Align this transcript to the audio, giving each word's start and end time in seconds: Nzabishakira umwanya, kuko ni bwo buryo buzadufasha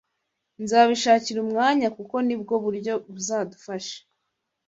Nzabishakira 0.63 1.39
umwanya, 1.45 1.87
kuko 1.97 2.15
ni 2.25 2.35
bwo 2.41 2.55
buryo 2.63 2.93
buzadufasha 3.13 3.97